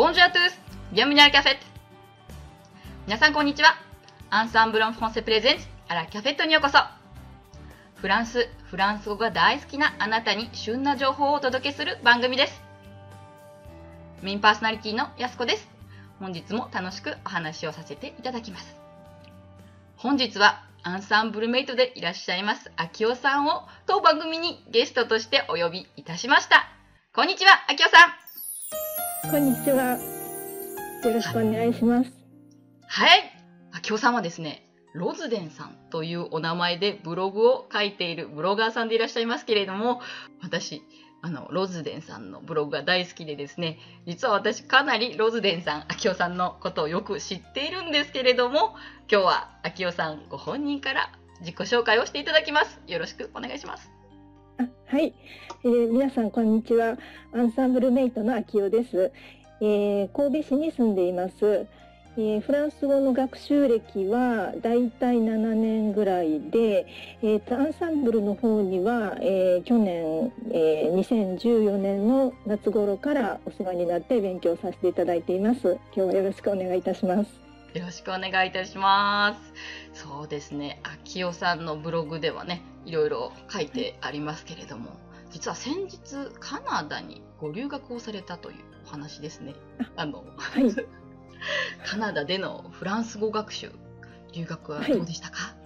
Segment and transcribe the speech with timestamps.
[0.00, 0.38] Bonjour à tous!
[0.92, 1.58] Bienvenue à la cafette!
[3.06, 3.74] 皆さんこんにちは。
[4.30, 6.78] アンサンブロンフォンセプレゼンツあらキャフェットにようこそ。
[7.96, 12.62] フランス、フランス語が大好きなあなたに旬な情報をお届けする番組です。
[14.22, 15.68] メインパーソナリティのやすこです。
[16.18, 18.74] 本日も楽しくお話をさせていただきます。
[19.96, 26.70] 本日はアンサンブルメイトでいらっしゃいますあきおさんを当番組にゲストとしてお呼びいたしました。
[27.14, 28.29] こんにちは、あきおさん。
[29.22, 29.98] こんにちは。
[31.04, 32.10] よろしくお願いします。
[32.86, 33.20] はい。
[33.70, 40.00] あきおさんはですね、ロズデンさんというお名前でブログを書いているブロガーさんでいらっしゃいますけれども、
[40.42, 40.82] 私、
[41.22, 48.74] あの、ロズデンさんのブログが大好きでですね、実は私かなりロズデンさん、秋代さんのことをよく知っているんですけれども、
[49.10, 52.80] 今日は秋代さんご本人から自己紹介をしていただきます。
[52.86, 53.99] よろしくお願いします。
[54.86, 55.14] はい、
[55.64, 56.98] えー、皆さんこんにちは。
[57.32, 59.12] アンサンブルメイトの秋代です。
[59.60, 61.66] えー、神戸市に住んでいます。
[62.16, 66.86] えー、フランス語の学習歴はだいたい7年ぐらいで、
[67.22, 75.78] えーと、アンサンブルの方には、えー、去年、えー、2014年の夏頃からお世話になって勉強させていただいています。
[75.94, 77.49] 今日はよろしくお願いいたします。
[77.74, 79.34] よろしくお願いいたしま
[79.94, 80.00] す。
[80.02, 84.90] そうですね、秋代さんのブログではね、いろいろ書いてありますけれども、
[85.30, 86.00] 実は先日
[86.40, 89.54] カナダにご留学をされたというお話ですね。
[89.96, 90.74] あの、はい。
[91.86, 93.72] カナダでのフランス語学習
[94.32, 95.59] 留学はどうでしたか、はい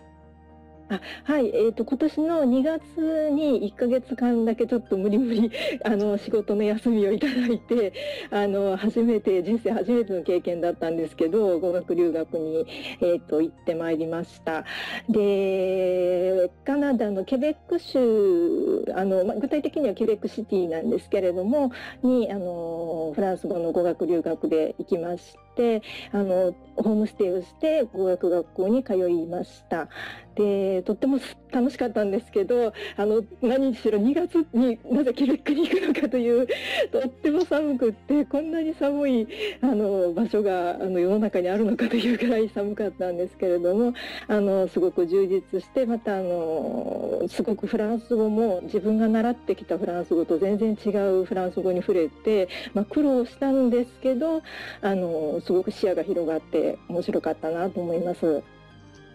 [0.89, 5.51] あはい、えーと、今年の2月に1か月間だけちょっと無理無理
[5.83, 7.93] あの仕事の休みをいただいて
[8.31, 12.67] あの初めて人生初めての経験だったんですけど語学留学に、
[13.01, 14.65] えーと、行ってまいりました。
[15.09, 21.71] でカナダのケベック州あの、ま、具体的にはケベックシティなんですけれども
[22.03, 25.83] にあのフランス語の語学留学で行きまして
[26.13, 29.89] あのホームステイをして語学学校に通いました。
[30.35, 31.19] でとっても
[31.53, 36.47] 楽しかったんですけどあの何しろ2月になぜケベックに行くのかという
[36.91, 39.29] とっても寒くってこんなに寒い
[39.61, 43.95] あの場所があの世の中にあるのかというくらい寒かったんですけれども
[44.27, 50.91] あのすごく充実してまたあのすごくフランス語も自分が習ってきたフランス語と全然違
[51.21, 54.43] うフランス語に触れて、まあ、苦労したんですけど
[54.81, 58.43] あのすごく視野が広がって面白かったなと思います。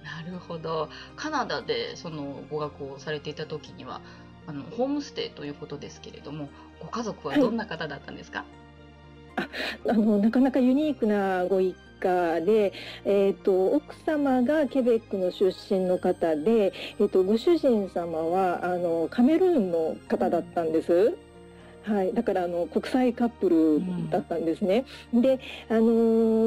[0.03, 0.89] なるほど。
[1.15, 4.01] カナダでその語学をされていた時には、
[4.47, 8.45] あのホームステイということですけれども、ご家族はどんな方だったんですか？
[9.35, 9.47] はい、
[9.87, 12.73] ああのなかなかユニークなご一家で、
[13.03, 21.17] えーと、奥様がケベックの出身の方で、えーと、ご主人様はあのカメルーンの方だったんです。
[21.83, 24.85] はい、だからあの国際カップルだったんですね。
[25.13, 25.81] うん、で、あの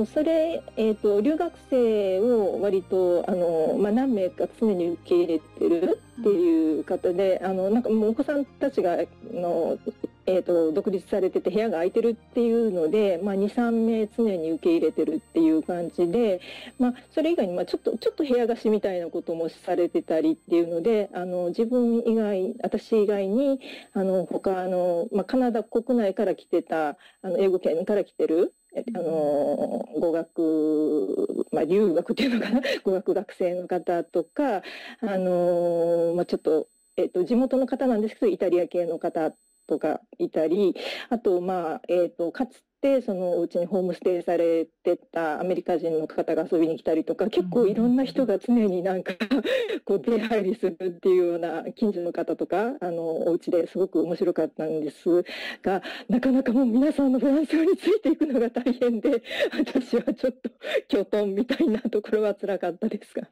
[0.05, 8.99] ー、それ、えっ、ー、と留学生を割とあのまあ何名か常に受け入れてるっていう方で、あのなんかもうお子さんたちが
[9.33, 9.79] の
[10.27, 16.41] えーと、独立されてて部屋が空いてるっていうので、まあ、23名常に受け入れてるっていう感じで、
[16.79, 23.61] まあ、それ以外に、まあ、ちょっとちょっと部屋貸しみたいなこともされてたりっていうのであの自分以外私以外に
[23.95, 28.55] あの他の、まあ、カナダ国内から来てたあの英語圏から来てる
[28.95, 32.61] あの語学、まあ、留学っていうのかな？
[32.83, 34.63] 語学学生の方とか
[35.01, 39.33] あの、まあ、ちょっとえっと、地元の方なんですけどイタリア系の方
[39.67, 40.75] とかいたり
[41.09, 49.15] あとまあ、えーと、かつてそのうちにホームステイされてたアメリカ人の方が遊びに来たりとか結構いろんな人が常になんか
[49.87, 55.25] こう出入りするっていうような近所の方とかあのお家ですごく面白かったんです
[55.63, 60.51] がなかなかもう皆さんのフランス語についていくのが大変で私はちょっと
[60.89, 63.29] きょとんみたいなところは辛かったですが、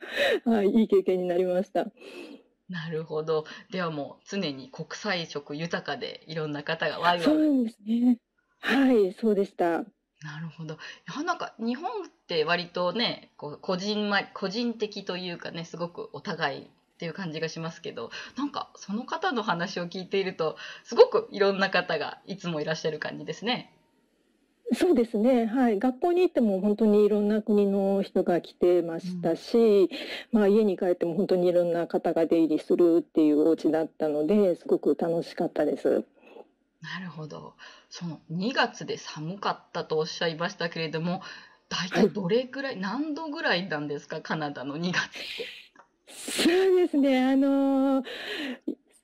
[0.50, 1.90] はい、いい経験になりました。
[2.70, 3.44] なるほど。
[3.70, 7.24] ではもう常に国際色豊かでいろんな方がワイワイ。
[7.24, 8.18] そうですね。
[8.60, 9.84] はい、そうでした。
[10.22, 10.74] なるほど。
[10.74, 10.76] い
[11.16, 16.66] やなんか日本って割とね、こう個人ま個人的というかね、すごくお互いっ
[16.98, 23.72] ていう感じがしますけど、なんかその方の話を聞いていると、すごくいろんな方がいつもいらっしゃる感じですね。
[24.72, 29.88] そうですね、はい、学校に行っても本当にいろんな国の人が来てましたし、うん、
[30.30, 36.04] まあ、家に帰っても本当にいろんな方が出入りするっていうお家だったのですごく楽しかったです。
[36.82, 37.54] なるほど。
[37.90, 41.20] その2月で寒かったとおっしゃいましたけれども
[41.68, 44.20] 大体どれぐらい、はい、何度ぐらいなんですか？
[44.20, 45.46] カナダの2月って。
[46.08, 47.22] そうですね。
[47.22, 48.02] あの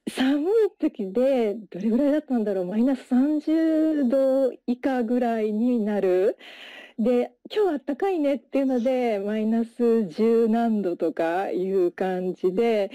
[0.08, 6.38] 寒い時で、どれぐらいだったんだろう、マイナス30度以下ぐらいになる。
[6.98, 12.90] で、今日は暖かいねっていうので、マイナス十何度とかいう感じで、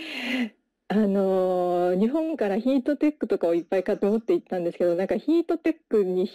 [0.87, 6.29] あの日本からヒートテックとかをいっぱい買って持って行ったんですけど、なんかヒートテックに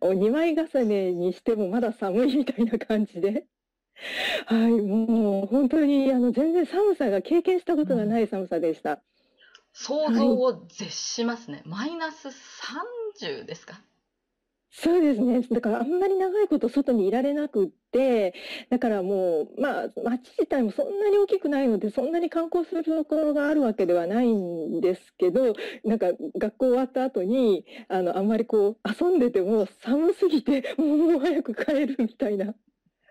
[0.00, 3.46] を2枚重ねにしてもまだ寒いみたいな感じで。
[4.46, 9.02] はい、もう本当にあの全然寒さが経験したことがない寒さでした。
[9.72, 11.62] 想像を絶しますね。
[11.64, 13.80] マイナス30ですか？
[14.74, 15.42] そうですね。
[15.42, 18.32] だからあんまり長いこと外にいられなくって、
[18.70, 25.52] だからもう、まあ、街自体もそんなに大きくないので、そんなに観光するところがあるわけではないんですけど、
[25.84, 26.06] なんか
[26.38, 32.54] 学校終わった後に、あの、あんまりこう、遊んでても寒すぎて、もうもう早く帰るみたいな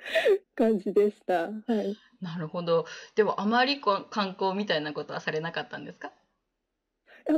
[0.55, 1.51] 感じでした。
[1.67, 1.95] はい。
[2.21, 2.85] なるほど。
[3.15, 6.11] でもあまりこう観光みたいなことはされなかったんですか？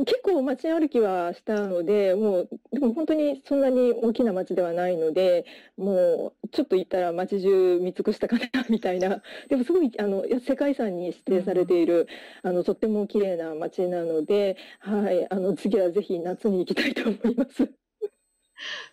[0.06, 5.46] 結構街歩きはしたので、もう、でも本当にそんなに大きな街ではないので、
[5.78, 9.22] もう、ちょっと行ったら街中見尽くしたかな、みたいな。
[9.50, 12.08] でもすごい、あの、世界遺産に指定されている、
[12.44, 17.70] あの、とっても綺麗な街なので、はい、あの、次はぜひ夏に行きたいと思います。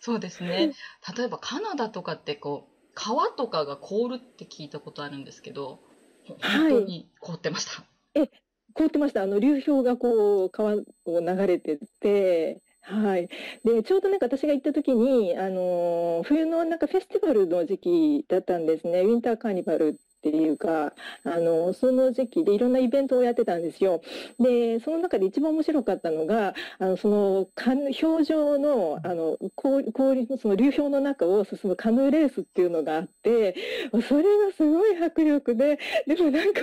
[0.01, 0.73] そうですね。
[1.17, 5.81] 例えばカナダとかってこう、川とかが凍るって聞いたことあるんですけど、
[6.27, 7.83] 本当に凍ってました？
[7.83, 7.83] は
[8.17, 8.31] い、え、
[8.75, 9.23] 凍ってました。
[9.23, 10.85] あの、流氷がこう、川を
[11.21, 13.29] 流れてて、はい。
[13.65, 19.01] で、ちょうどなんか私が行った時に、あの、冬のなんかフェスティバルの時期だったんですね。
[19.03, 20.93] ウィンターカーニバルっていうか、
[21.25, 24.03] あの、その時期でいろんなイベントをやってたんですよ。
[24.39, 33.55] で、その中で一番面白かったのが、あの、その、氷上の、あの、氷の、その流氷の中を進むカヌーレースっていうのがあって、
[34.07, 36.61] それがすごい迫力で、でもなんか、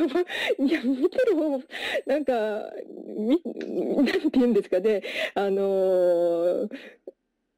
[0.60, 1.60] いや、見てる方
[2.06, 2.72] なんか、
[3.18, 5.02] み、なんて言うんですかね、
[5.34, 6.70] あの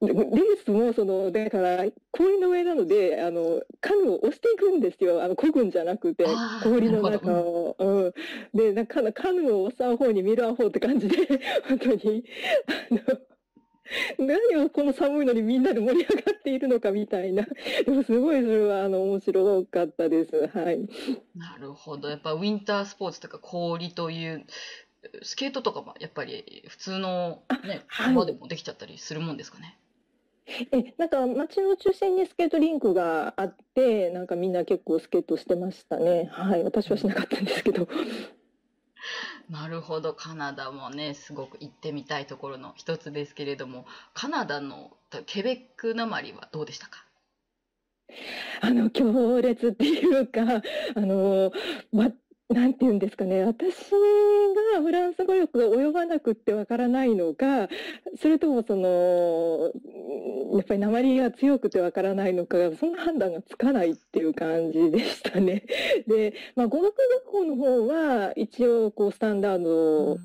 [0.01, 6.25] レースもそのだから氷の上なのであのカヌーを押していくんですよあの漕ぐんじゃなくて
[6.63, 8.13] 氷の中を、うん、
[8.53, 11.17] でなんかカヌーを押さう方に見る方って感じで
[11.67, 12.23] 本当に
[12.67, 13.19] あの
[14.19, 17.45] 何をこの寒いのにみんなで盛り上がっているのかみたいな。
[17.85, 20.47] でもすごいそれはあの面白かったです。
[20.55, 20.87] はい。
[21.35, 22.07] なるほど。
[22.07, 24.45] やっぱウィンタースポーツとか氷という
[25.23, 29.78] スケートとかもやっぱり普通のね、川でもできちゃったりするもんですかね？
[30.71, 36.29] え、なんか街の中心にスケートリンクがあって、なんかみんな結構スケートしてましたね。
[36.31, 37.87] はい、私はしなかったんですけど。
[39.49, 44.91] なるほど、カナダもね、すごく行ってみたいところの一つですけれども、カナダの
[45.25, 47.05] ケベックなまりはどうでしたか？
[48.61, 50.41] あの、強烈っていうか、
[50.95, 51.51] あの、
[51.91, 52.11] ま、
[52.49, 53.75] なんて言うんですかね、私
[54.73, 57.69] がフランス語力が及ばなくってわからないのか、
[58.19, 59.71] それともその、
[60.57, 65.63] やっぱり鉛が強くてわからないのか、そんな判断がつかないっていう感じでしたね。
[66.07, 70.17] で、まあ、語学学校の方は、一応、こう、スタンダード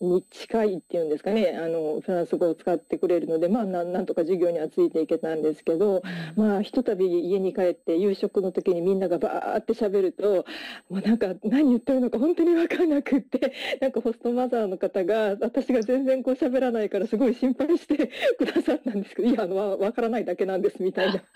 [0.00, 6.02] に近いっていうんですかね、あの、フランス語を使ってくれるので、まあ、なんとか授業にはついていけたんですけど、
[6.36, 10.44] まあ、ひとたび家に帰って夕食の時にみんながバーって喋ると、
[10.88, 21.22] もうなんか何言ってるのか本当にわかんなくって、 なんかホストマザーの方が、私が全然こう喋らないからすごい心配して くださったんですけど、いや、あの、わからないだけなんですみたいな。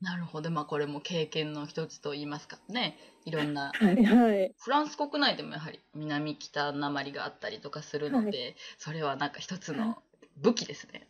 [0.00, 0.50] なるほど。
[0.50, 2.98] まあ、これも経験の一つと言いますかね。
[3.24, 3.72] いろんな。
[3.74, 4.54] はいはい。
[4.58, 10.02] フランス国内でもやはり南北なまりがあったりとかするので、はい、それはなんか一つの
[10.36, 11.08] 武器ですね。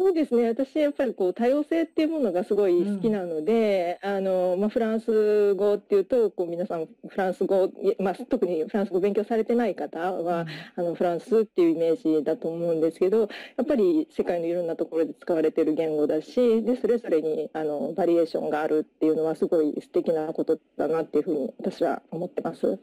[0.00, 0.46] そうですね。
[0.46, 13.26] 私、やっぱりこう、多様性っていうものがすごい好きなので、うん、あの、まあ、フランス語っていうと、こう、皆さん、フランス語、まあ、特にフランス語を勉強されてない方は、うん、あの、フランスっていうイメージだと思うんですけど、や
[13.64, 22.78] っぱり世界のいろんなところで使われている言語だし、で、それぞれに、あの、バリエーションがあるっていうのは、すごい素敵なことだなっていうふうに、私は思ってます。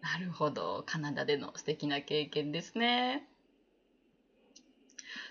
[0.00, 0.82] なるほど。
[0.86, 3.28] カナダでの素敵な経験ですね。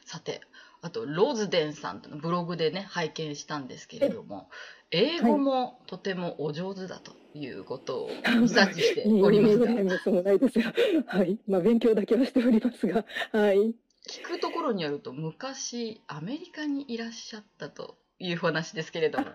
[0.05, 0.41] さて、
[0.83, 4.49] あと、ローズデンさんのブログでね、拝見したんですけれども、
[4.89, 8.09] 英語もとてもお上手だということを
[8.41, 9.99] リサーチしておりますが。
[9.99, 10.73] そうないですが、
[11.05, 11.37] はい。
[11.47, 13.75] まあ、勉強だけはしておりますが、はい。
[14.09, 19.25] 聞くところによると、昔、アメリカにいらっしゃったという話ですけれども。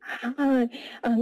[0.00, 0.70] はい。
[1.02, 1.16] あの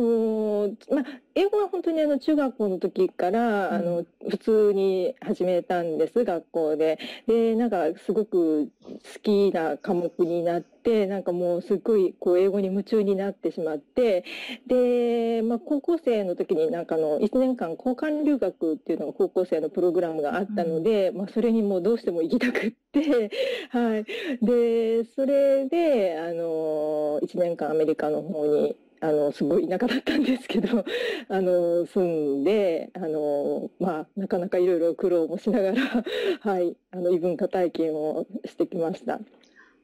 [0.71, 1.05] ー、まあ、
[1.35, 6.99] 英語は本当にあの、中学校の時から、あの、普通に始めたんです、学校で。
[7.27, 14.25] で、なんか、すごく好きな科目になって、てなんかもうすっごいこう英語に夢中になってしまって
[14.67, 23.31] で、まあ、高校生の時になんかの1年間交換留学っていうのが高校生のプログラムがあったので、うん、まあ、それにもうどうしても行きたくって、
[23.69, 24.05] はい、
[24.43, 30.85] でそれであの1年間アメリカの方にあのすごい田舎だったんですけど
[31.29, 36.05] あの住んであの、まあ、なかなかいろいろ苦労もしながら、
[36.41, 39.21] はい、あの異文化体験をしてきました。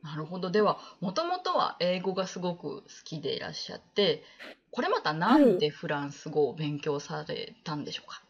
[0.05, 0.53] なるほど。
[0.53, 4.23] ではもともとは英語がすごく好きでいらっしゃって
[4.71, 8.24] これまたなんでフランス語を勉強されたんでしょうか、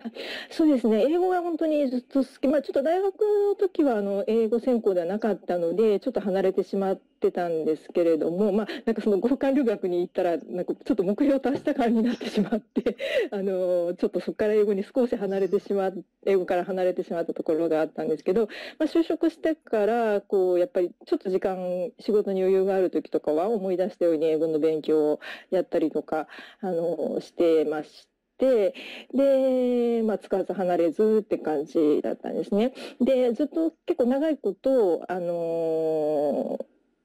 [0.50, 1.04] そうですね。
[1.08, 2.48] 英語が本当にずっと好き。
[2.48, 12.96] まあ、ちょっと大学の時は、あの、英語専攻ではなかったので、ちょっと離れてしまってたんですけれども、まあ、なんかその交換留学に行ったら、なんかちょっと目標を達した感じになってしまって、
[13.30, 15.94] あの、ちょっとそこから英語に少し離れてしまっ、
[16.26, 18.46] 英語から離れてしまったところがあったんですけど、
[18.78, 26.28] まあ、就職してから、こう、やっぱりちょっと時間、仕事に余裕がある時とかは思い出したように英語の勉強をやったりとか、
[26.60, 28.09] あの、してまして、て、
[28.40, 32.72] で、まあ、使わず離れずって感じだったんですね。
[33.00, 36.58] で、ずっと結構長いこと、あの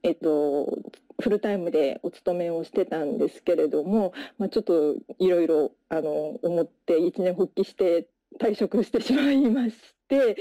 [0.03, 0.77] えっと、
[1.19, 6.11] フルタイムでお勤めをしてたんですけれども、まあ、ちょっといろいろあの
[6.43, 8.07] 思って一年復帰して
[8.39, 9.75] 退職してしまいまし、
[10.07, 10.35] で、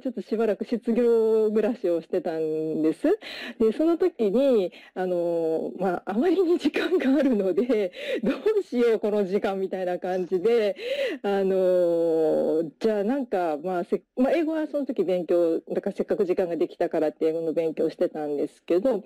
[0.00, 3.18] ちょっとしばらく失業暮らしをしてたんです。
[3.58, 10.76] で、その時に、あの、まあ、あまりに時間があるので、 どうしよう、この時間みたいな感じで、
[11.22, 19.02] あの、じゃあなんか、まあ、せまあ、英語はその時勉強、だからせっかく時間ができたからって英語の勉強してたんですけど、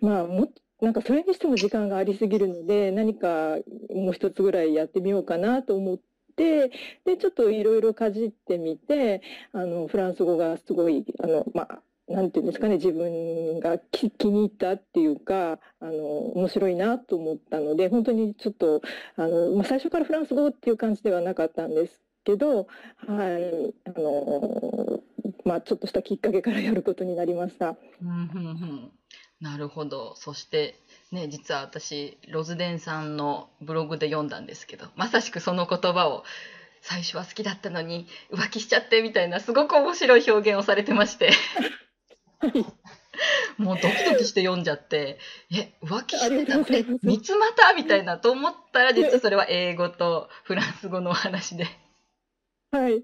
[0.00, 3.56] まあ、もなんかそれにしても時間がありすぎるので、何か
[3.94, 6.70] もう一つぐらいやってみようかなと思って、で
[7.16, 9.22] ちょっといろいろかじってみて
[9.52, 15.92] あのフランス語がすごいあのまあなんていうんですかね自分が気に入ったっていうかあの
[16.34, 18.82] 面白いなと思ったので本当にちょっと
[19.16, 25.00] あの、まあ、最初からフランス語っていう感じではなかったんですけどはいあの
[25.44, 27.76] まあちょっとしたきっかけからやることになりました。
[28.02, 28.90] うん
[29.42, 30.14] なるほど。
[30.16, 30.76] そして、
[31.10, 36.22] ね、実は私、ロズデンさんのブログで読んだんですけど、まさしくその言葉を、
[36.80, 41.32] 最初は好きだったのに浮気しちゃってみたいな、すごく面白い表現をされてまして。
[43.58, 45.18] もうドキドキして読んじゃって、
[45.50, 46.60] え、浮気してた？
[46.60, 51.66] って三つ股みたいなと思ったら、実はそれは英語とフランス語のお話で。
[52.70, 52.92] はい。
[52.92, 53.02] はい。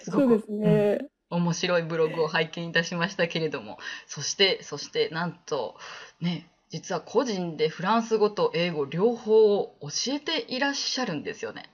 [0.00, 0.98] すごくそうですね。
[1.00, 5.76] うん面白いブログを拝見いたしましたけれども、そして、そして、なんと、
[6.20, 11.70] ね、実は個人でフランス語と英語両方を教えていらっしゃるんですよね。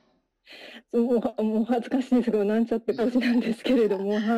[0.93, 1.01] も
[1.39, 4.21] うもう恥ずかしいですけど、なんちゃって感じなんですけれども、はい。
[4.21, 4.31] そ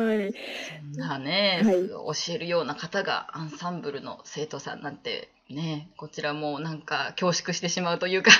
[0.87, 8.31] んなね、はい、教えるような方がアンサンブルの生徒さんなんて、ね、こちらもなんか恐縮してしまうというか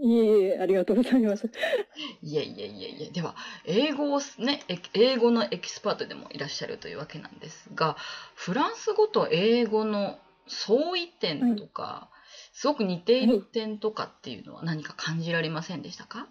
[0.00, 1.50] いえいえ、ありがとうございます。
[2.22, 3.10] いえいえいえいえ。
[3.10, 4.62] では、英語をね、
[4.94, 7.96] 英語のエキスパートでもいらっしゃるというわけなんですが、
[8.34, 16.28] フランス語と英語の相違点とか、はい、すごく似ている点とかっていうのは何か感じられませんでしたか、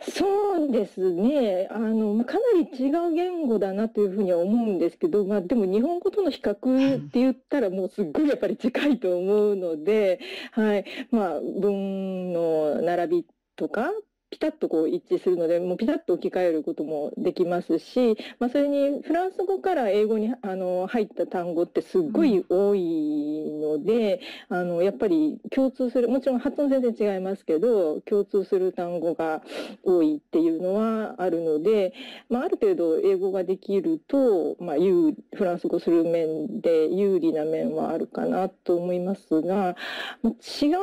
[0.00, 1.68] そうですね。
[1.70, 10.20] あの、かなり違う言語だなというふうには思うんですけど、まあでも日本語との比較って言ったらもうすっごいやっぱり近いと思うので、
[10.52, 10.84] はい。
[11.10, 13.26] まあ文の並び
[13.56, 13.90] とか
[14.30, 24.20] ピタッとこう一致するので、もうピタッと置き換えることもできますし、まあ、それにフランス語から英語にあの入った単語ってすっごい多いので、
[24.50, 29.42] うん、あのやっぱり共通する、もちろん発音全然違いますけど、共通する単語が
[29.82, 31.94] 多いっていうのはあるので、
[32.28, 39.76] まあ、ある程度英語ができると、まあ、フランス語する面で有利な面はあるかなと思いますが、
[40.22, 40.78] まあ、違う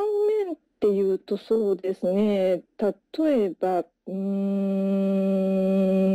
[0.46, 2.62] 面っていうとそうですね。
[2.78, 4.12] 例えばうー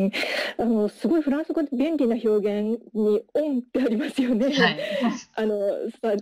[0.08, 0.12] ん
[0.58, 4.46] あのすごいフランス語で便利な表現に「オン」ってありますよね。
[4.54, 4.78] はい、
[5.36, 5.60] あの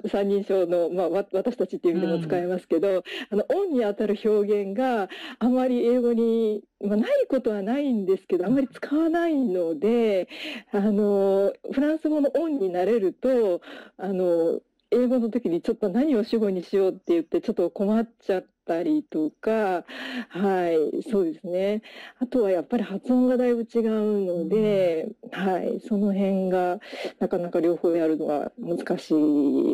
[0.07, 10.29] 三人称の、まあ、私たちっていう意味でも使えますけど、うん、あのオンにあたる表現があまり英語に、まあ、ないことはないんですけどあまり使わないので
[10.71, 13.61] あのフランス語の「オン」になれると
[13.97, 19.85] あの英語の時にちょっと何を主語にしようって言ってちょっと困っちゃったりとか、
[20.29, 21.81] はい、そうですね。
[22.19, 26.79] あとはやっぱり発音がだいぶ違うので、はい、その辺が
[27.19, 29.13] なかなか両方やるのは難しい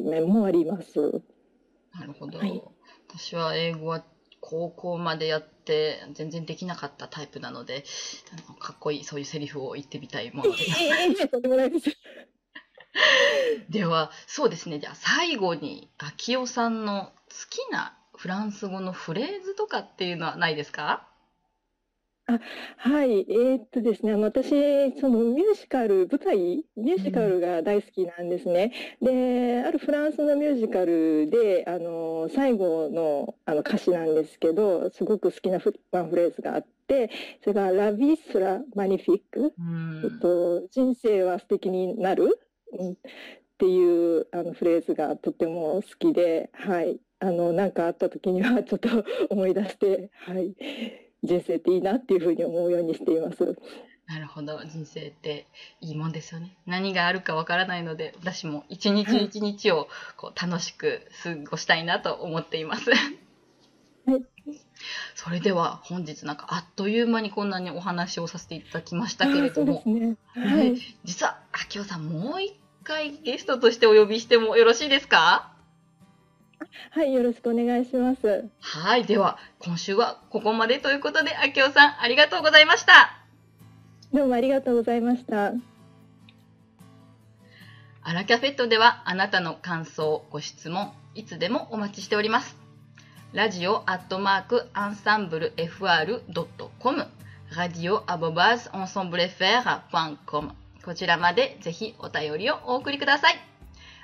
[0.01, 1.21] 面もあります。
[1.93, 2.37] なるほど。
[2.39, 2.61] はい、
[3.09, 4.03] 私は英語は
[4.41, 7.83] 高校までやって全然できなかったタイプなので、
[8.59, 11.97] かっこいいそういうセリフを言ってみたいものです。
[13.69, 14.79] では、そうですね。
[14.79, 17.11] じゃあ最後に、秋代さんの好
[17.49, 21.07] きなフランス語のフレーズとかっていうのはないですか？
[22.77, 24.49] はい、えーっとですね、私、
[24.99, 28.71] そのミュージカル、舞台、ミュージカルが大好きなんですね。
[29.01, 37.11] で、あるフランスのミュージカルで、あの、最後のあの歌詞なんですけど、すごく好きなフワンフレーズがあって、
[37.43, 39.53] それが、ラビスラマニフィック、
[40.03, 42.31] えっと、人生は素敵になる、うん、
[42.73, 42.95] っ
[43.57, 48.89] ていうあのフレーズがとても好きで、はい、あの、なんかあった時にはちょっと
[49.29, 50.55] 思い出して、はい。
[51.23, 53.55] 人生っていいなっていうふうに思うようにしています。
[54.07, 55.47] なるほど人生って
[55.81, 62.91] いいもんですよね何があるかわからないので私も一日一日をこう楽しく過ごしたいなと思っています。
[62.91, 62.95] は
[64.15, 64.23] い、
[65.15, 75.51] それでは本日なんかあっという間にこんなにお話をさせていただきましたけれども、ねはい、 実は秋代さんもう一回ゲストとしてお呼びしてもよろしいですか？
[76.91, 78.49] はい、よろしくお願いします。
[78.59, 83.17] はい、では今週はここまでということで、あきおさんありがとうございました。
[84.13, 85.53] どうもありがとうございました。
[88.03, 92.64] アラキャフェットではあなたの感想、ご質問、いつでもお待ちしております。
[93.35, 97.05] ラジオアットマークアンサンブル FR.com
[97.53, 100.53] ラジオアボバーズアンサンブル FR.com
[100.85, 103.35] こちらまでぜひお便りをお送りください。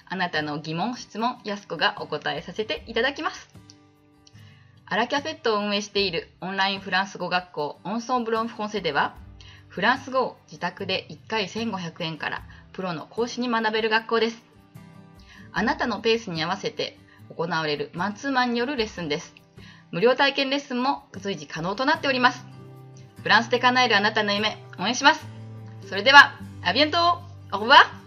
[0.05, 3.47] あなたの疑問、質問、やすこがお答えさせていただきます。
[4.85, 9.15] アラキャフェットを運営しているオンラインフランス語学校オンソンブロンフコンセでは、
[9.69, 12.41] フランス語を自宅で1回1500円から
[12.73, 14.43] プロの講師に学べる学校です。
[15.53, 16.97] あなたのペースに合わせて
[17.35, 19.33] 行われるマンツーマンによるレッスンです。
[19.91, 22.45] 無料体験レッスンも随時可能となっております。
[23.21, 25.25] フランスで叶えるあなたの夢、応援します。
[25.87, 26.33] それでは、
[26.63, 26.97] アビエント
[27.51, 28.00] オーバー